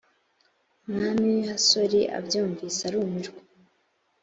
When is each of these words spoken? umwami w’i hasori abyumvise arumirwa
umwami 0.87 1.23
w’i 1.33 1.43
hasori 1.49 1.99
abyumvise 2.17 2.79
arumirwa 2.89 3.41